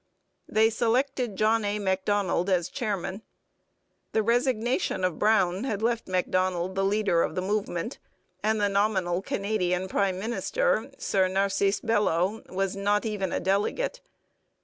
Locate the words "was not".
12.49-13.05